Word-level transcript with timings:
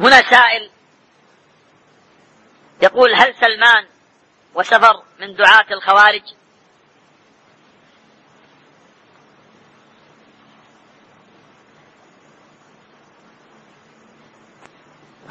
هنا 0.00 0.30
سائل 0.30 0.70
يقول 2.82 3.14
هل 3.14 3.34
سلمان 3.34 3.86
وسفر 4.54 5.02
من 5.20 5.34
دعاة 5.34 5.66
الخوارج؟ 5.70 6.22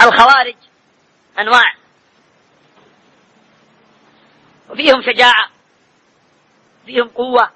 الخوارج 0.01 0.55
أنواع. 1.39 1.75
وفيهم 4.69 5.01
شجاعة 5.01 5.49
فيهم 6.85 7.07
قوة 7.07 7.51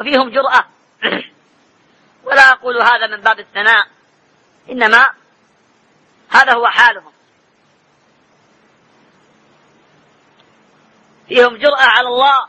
وفيهم 0.00 0.30
جرأة. 0.30 0.68
ولا 2.24 2.52
أقول 2.52 2.82
هذا 2.82 3.06
من 3.06 3.20
باب 3.20 3.40
الثناء 3.40 3.86
إنما 4.70 5.23
هذا 6.34 6.54
هو 6.54 6.66
حالهم. 6.66 7.12
فيهم 11.28 11.56
جرأة 11.56 11.82
على 11.82 12.08
الله 12.08 12.48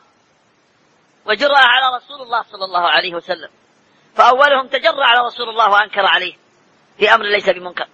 وجرأة 1.25 1.57
على 1.57 1.95
رسول 1.97 2.21
الله 2.21 2.41
صلى 2.41 2.65
الله 2.65 2.89
عليه 2.89 3.15
وسلم. 3.15 3.49
فأولهم 4.15 4.67
تجرأ 4.67 5.05
على 5.05 5.27
رسول 5.27 5.49
الله 5.49 5.69
وأنكر 5.69 6.05
عليه 6.05 6.37
في 6.97 7.13
أمر 7.13 7.25
ليس 7.25 7.49
بمنكر. 7.49 7.87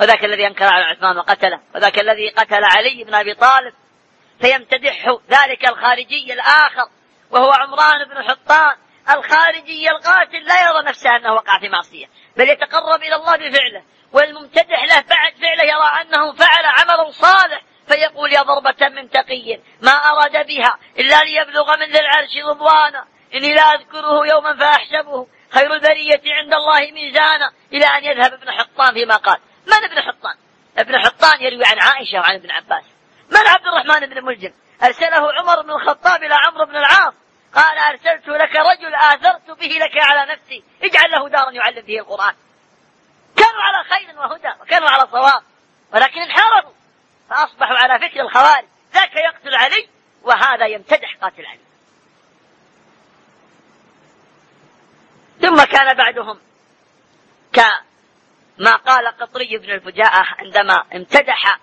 وذاك 0.00 0.24
الذي 0.24 0.46
أنكر 0.46 0.64
على 0.64 0.84
عثمان 0.84 1.18
وقتله 1.18 1.60
وذاك 1.74 1.98
الذي 1.98 2.28
قتل 2.28 2.64
علي 2.64 3.04
بن 3.04 3.14
أبي 3.14 3.34
طالب 3.34 3.74
فيمتدحه 4.40 5.20
ذلك 5.30 5.68
الخارجي 5.68 6.32
الآخر 6.32 6.88
وهو 7.30 7.50
عمران 7.50 8.08
بن 8.08 8.22
حطان 8.22 8.76
الخارجي 9.10 9.90
القاتل 9.90 10.44
لا 10.44 10.68
يرى 10.68 10.82
نفسه 10.88 11.16
أنه 11.16 11.32
وقع 11.32 11.58
في 11.60 11.68
معصية 11.68 12.06
بل 12.36 12.48
يتقرب 12.48 13.02
إلى 13.02 13.16
الله 13.16 13.36
بفعله. 13.36 13.82
والممتدح 14.12 14.84
له 14.84 15.00
بعد 15.00 15.32
فعله 15.42 15.64
يرى 15.64 16.02
أنه 16.02 16.32
فعل 16.32 16.66
عمل 16.66 17.14
صالح 17.14 17.62
فيقول 17.88 18.32
يا 18.32 18.42
ضربة 18.42 18.88
من 18.88 19.10
تقي 19.10 19.60
ما 19.82 19.92
أراد 19.92 20.46
بها 20.46 20.78
إلا 20.98 21.24
ليبلغ 21.24 21.76
من 21.76 21.86
ذي 21.86 22.00
العرش 22.00 22.36
رضوانا. 22.48 23.06
إني 23.34 23.54
لا 23.54 23.62
أذكره 23.62 24.26
يوما 24.26 24.56
فأحسبه 24.56 25.26
خير 25.50 25.74
البرية 25.74 26.22
عند 26.26 26.54
الله 26.54 26.92
ميزانا. 26.92 27.52
إلى 27.72 27.86
أن 27.86 28.04
يذهب 28.04 28.32
ابن 28.32 28.50
حطان 28.50 28.94
فيما 28.94 29.16
قال. 29.16 29.38
من 29.66 29.84
ابن 29.84 30.02
حطان 30.02 30.34
ابن 30.78 30.98
حطان 30.98 31.42
يروي 31.42 31.64
عن 31.64 31.78
عائشة 31.82 32.18
وعن 32.18 32.34
ابن 32.34 32.50
عباس. 32.50 32.84
من 33.30 33.46
عبد 33.46 33.66
الرحمن 33.66 34.06
بن 34.06 34.24
ملجم؟ 34.24 34.52
أرسله 34.84 35.32
عمر 35.32 35.62
بن 35.62 35.70
الخطاب 35.70 36.22
إلى 36.22 36.34
عمرو 36.34 36.64
بن 36.64 36.76
العاص. 36.76 37.14
قال 37.54 37.78
أرسلت 37.78 38.28
لك 38.28 38.56
رجل 38.56 38.94
آثرت 38.94 39.50
به 39.50 39.78
لك 39.80 39.98
على 39.98 40.32
نفسي. 40.32 40.64
اجعل 40.82 41.10
له 41.10 41.28
دارا 41.28 41.50
يعلم 41.50 41.86
به 41.86 41.98
القرآن. 41.98 42.34
كانوا 43.60 43.78
على 43.78 43.84
خير 43.84 44.18
وهدى 44.18 44.60
وكانوا 44.60 44.88
على 44.88 45.06
صواب 45.10 45.42
ولكن 45.92 46.20
انحرفوا 46.20 46.72
فأصبحوا 47.30 47.76
على 47.76 48.08
فكر 48.08 48.20
الخوارج. 48.20 48.64
ذاك 48.94 49.16
يقتل 49.16 49.54
علي 49.54 49.88
وهذا 50.22 50.66
يمتدح 50.66 51.16
قاتل 51.22 51.46
علي. 51.46 51.60
ثم 55.40 55.64
كان 55.64 55.96
بعدهم 55.96 56.40
كما 57.52 58.76
قال 58.76 59.06
قطري 59.06 59.58
بن 59.58 59.70
الفجاءة 59.70 60.26
عندما 60.38 60.84
امتدح 60.94 61.58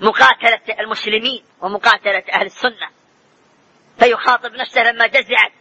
مقاتلة 0.00 0.80
المسلمين 0.80 1.44
ومقاتلة 1.60 2.24
أهل 2.32 2.46
السنة 2.46 2.90
فيخاطب 3.98 4.52
نفسه 4.52 4.82
لما 4.82 5.06
جزعت. 5.06 5.52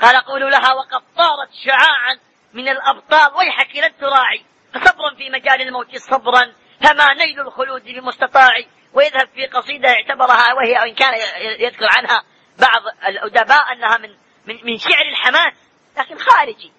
قال 0.00 0.16
قولوا 0.16 0.50
لها 0.50 0.74
وقد 0.74 1.02
طارت 1.16 1.50
شعاعا 1.64 2.18
من 2.54 2.68
الأبطال 2.68 3.34
ويحك 3.36 3.76
لن 3.76 3.96
تراعي 4.00 4.44
فصبرا 4.74 5.14
في 5.14 5.30
مجال 5.30 5.60
الموت 5.62 5.96
صبرا. 5.96 6.52
فما 6.80 7.14
نيل 7.14 7.40
الخلود 7.40 7.84
بمستطاع 7.84 8.50
ويذهب 8.92 9.28
في 9.34 9.46
قصيدة 9.46 9.88
اعتبرها 9.88 10.52
وهي 10.54 10.72
وإن 10.72 10.94
كان 10.94 11.14
يذكر 11.60 11.88
عنها 11.96 12.24
بعض 12.58 12.82
الأدباء 13.08 13.72
أنها 13.72 13.98
من 13.98 14.10
من 14.46 14.64
من 14.64 14.78
شعر 14.78 15.06
الحماس. 15.10 15.54
لكن 15.96 16.18
خارجي. 16.18 16.72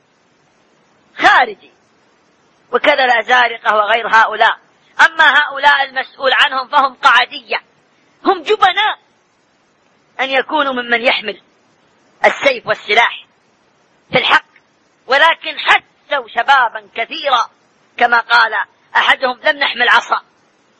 خارجي. 1.18 1.72
وكذا 2.72 3.04
الأزارقة 3.04 3.76
وغير 3.76 4.08
هؤلاء. 4.08 4.60
أما 5.06 5.34
هؤلاء 5.40 5.84
المسؤول 5.84 6.32
عنهم 6.34 6.68
فهم 6.68 6.94
قعدية. 6.94 7.62
هم 8.26 8.42
جبناء. 8.42 9.00
أن 10.22 10.30
يكونوا 10.30 10.74
ممن 10.74 11.02
يحمل 11.02 11.42
السيف 12.26 12.68
والسلاح. 12.68 13.26
في 14.12 14.18
الحق. 14.18 14.55
شبابا 16.56 16.90
كثيرا 16.96 17.50
كما 17.98 18.20
قال 18.20 18.54
أحدهم 18.96 19.40
لم 19.44 19.58
نحمل 19.58 19.90
عصا 19.90 20.22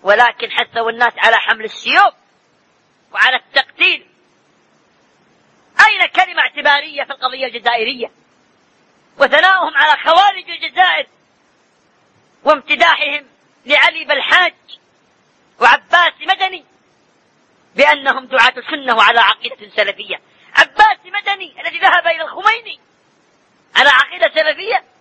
ولكن 0.04 0.52
حثوا 0.52 0.90
الناس 0.90 1.14
على 1.18 1.38
حمل 1.38 1.66
السيوف 1.66 2.14
وعلى 3.12 3.36
التقتيل. 3.36 4.08
أين 5.88 6.06
كلمة 6.06 6.42
اعتبارية 6.42 7.04
في 7.04 7.12
القضية 7.12 7.46
الجزائرية؟ 7.46 8.12
وثناؤهم 9.18 9.78
على 9.78 10.04
خوارج 10.04 10.50
الجزائر 10.50 11.08
وامتداحهم 12.44 13.26
لعلي 13.66 14.06
بالحاج 14.06 14.54
وعباس 15.62 16.14
مدني 16.22 16.66
بأنهم 17.76 18.26
دعاة 18.26 18.54
سنة 18.72 18.96
وعلى 18.96 19.20
عقيدة 19.20 19.70
سلفية. 19.76 20.22
عباس 20.56 20.98
مدني 21.06 21.62
الذي 21.62 21.80
ذهب 21.80 22.08
إلى 22.08 22.22
الخميني 22.22 22.80
على 23.76 23.90
عقيدة 23.90 24.32
سلفية 24.36 24.96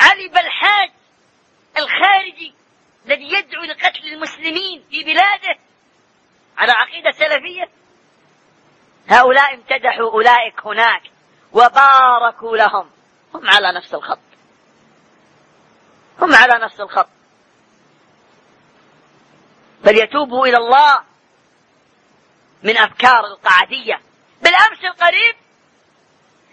علي 0.00 0.28
بالحاج 0.28 0.90
الخارجي 1.76 2.54
الذي 3.06 3.32
يدعو 3.32 3.62
لقتل 3.62 4.06
المسلمين 4.12 4.84
في 4.90 5.04
بلاده 5.04 5.58
على 6.58 6.72
عقيدة 7.40 7.40
سلفية 7.40 7.70
هؤلاء 9.08 9.54
امتدحوا 9.54 10.10
أولئك 10.10 10.66
هناك 10.66 11.02
وباركوا 11.52 12.56
لهم. 12.56 12.90
هم 13.34 13.50
على 13.50 13.72
نفس 13.72 13.94
الخط. 13.94 14.18
هم 16.20 16.34
على 16.34 16.64
نفس 16.64 16.80
الخط. 16.80 17.08
فليتوبوا 19.84 20.46
إلى 20.46 20.56
الله 20.56 21.04
من 22.62 22.76
أفكار 22.76 23.26
القعدية. 23.26 24.00
بالأمس 24.42 24.84
القريب 24.84 25.36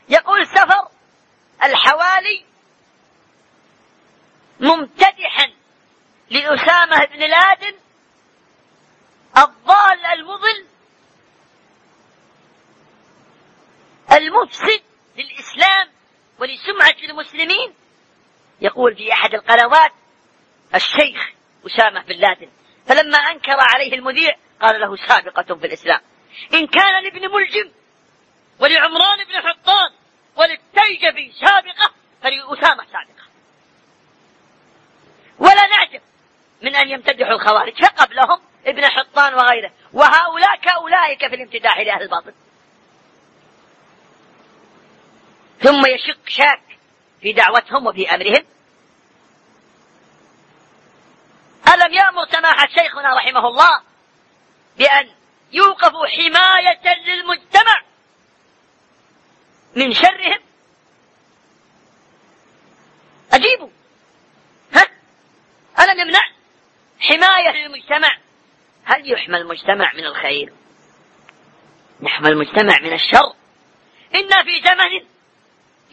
يقول 0.10 0.48
سفر 0.48 0.88
الحوالي 1.64 2.46
ممتدحا 4.60 5.54
لأسامة 6.30 7.06
بن 7.06 7.20
لادن 7.20 7.78
الضال 9.38 10.06
المضل 10.06 10.67
المفسد 14.28 14.82
للإسلام 15.18 15.88
ولسمعة 16.40 17.10
المسلمين. 17.10 17.74
يقول 18.62 18.96
في 18.96 19.14
أحد 19.14 19.34
القنوات 19.34 19.92
الشيخ 20.76 21.32
أسامة 21.66 22.04
بن 22.04 22.16
لادن 22.16 22.50
فلما 22.88 23.18
أنكر 23.18 23.58
عليه 23.60 23.94
المذيع 23.94 24.36
قال 24.62 24.82
له 24.82 24.96
سابقة 24.96 25.56
في 25.56 25.68
الإسلام 25.68 26.02
إن 26.54 26.68
كان 26.68 27.04
لابن 27.04 27.22
ملجم 27.22 27.72
ولعمران 28.60 29.18
بن 29.26 29.50
حطان 29.50 29.92
وللتيجبي 30.36 31.32
سابقة 31.32 31.94
فلأسامة 32.24 32.84
سابقة. 32.86 33.28
ولا 35.40 35.68
نعجب 35.68 36.02
من 36.62 36.76
أن 36.76 36.90
يمتدحوا 36.90 37.34
الخوارج 37.34 37.84
فقبلهم 37.84 38.42
ابن 38.66 38.86
حطان 38.86 39.34
وغيره 39.34 39.72
وهؤلاء 39.94 40.56
كأولئك 40.62 41.28
في 41.28 41.36
الامتداح 41.36 41.80
لأهل 41.80 42.02
الباطل. 42.02 42.34
ثم 45.62 45.86
يشك 45.86 46.30
شاك 46.30 46.62
في 47.22 47.34
دعوتهم 47.34 47.88
وفي 47.88 48.10
أمرهم. 48.10 48.46
ألم 51.74 51.94
يأمر 51.94 52.26
سماحة 52.32 52.68
شيخنا 52.68 53.16
رحمه 53.16 53.48
الله 53.48 53.82
بأن 54.78 55.10
يوقفوا 55.52 56.08
حماية 56.08 56.96
للمجتمع 57.06 57.84
من 59.76 59.94
شرهم؟ 59.94 60.40
أجيبوا. 63.34 63.70
ها؟ 64.74 64.88
ألم 65.80 66.00
يمنع 66.00 66.32
حماية 67.00 67.52
للمجتمع. 67.52 68.18
هل 68.86 69.12
يحمى 69.12 69.38
المجتمع 69.38 69.94
من 69.94 70.06
الخير؟ 70.06 70.54
نحمى 72.02 72.30
المجتمع 72.30 72.80
من 72.80 72.94
الشر. 72.94 73.34
إنا 74.16 74.44
في 74.44 74.62
زمن 74.66 75.17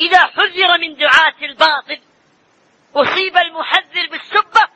إذا 0.00 0.26
حذر 0.26 0.78
من 0.78 0.96
دعاة 0.96 1.34
الباطل 1.42 2.00
أصيب 2.96 3.36
المحذر 3.36 4.06
بالسبة 4.10 4.68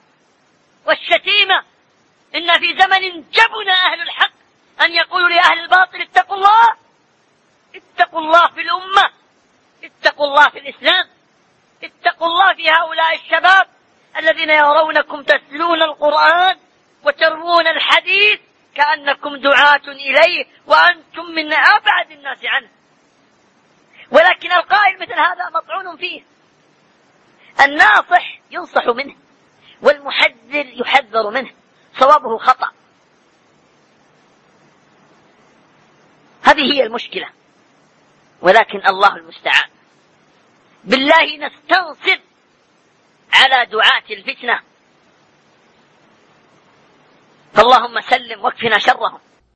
والشتيمة. 0.87 1.65
إن 2.35 2.59
في 2.59 2.79
زمن 2.79 3.31
جبن 3.31 3.69
أهل 3.69 4.01
الحق 4.03 4.33
أن 4.83 4.93
يقولوا 4.93 5.29
لأهل 5.29 5.61
الباطل 5.61 6.01
اتقوا 6.01 6.37
الله 6.37 6.77
اتقوا 7.75 8.21
الله 8.21 8.49
في 8.49 8.61
الأمة 8.61 9.11
اتقوا 9.85 10.27
الله 10.27 10.49
في 10.49 10.59
الإسلام 10.59 11.09
اتقوا 11.85 12.27
الله 12.27 12.55
في 12.55 12.71
هؤلاء 12.71 13.15
الشباب 13.15 13.67
الذين 14.17 14.51
يرونكم 14.51 15.23
تتلون 15.23 15.83
القرآن 15.83 16.57
وتروون 17.05 17.67
الحديث 17.67 18.41
كأنكم 18.75 19.37
دعاة 19.37 19.87
إليه 19.89 20.47
وأنتم 20.67 21.25
من 21.25 21.53
أبعد 21.53 22.11
الناس 22.11 22.39
عنه. 22.45 22.69
ولكن 24.11 24.53
القائل 24.53 24.99
مثل 25.01 25.13
هذا 25.13 25.51
مطعون 25.55 25.97
فيه. 25.97 26.23
الناصح 27.61 28.41
ينصح 28.51 28.87
منه 28.87 29.17
والمحذر 29.83 30.67
يحذر 30.81 31.31
منه 31.31 31.51
صوابه 31.99 32.39
خطأ. 32.39 32.73
هذه 36.43 36.73
هي 36.73 36.83
المشكلة 36.83 37.29
ولكن 38.41 38.87
الله 38.87 39.17
المستعان. 39.17 39.71
بالله 40.85 41.37
نستنصر 41.37 42.21
على 43.33 43.67
دعاة 43.67 44.05
الفتنة. 44.11 44.61
فاللهم 47.55 48.01
سلم 48.01 48.45
واكفنا 48.45 48.79
شرهم. 48.79 49.21